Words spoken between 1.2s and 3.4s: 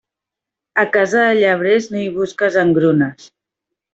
de llebrers, no hi busques engrunes.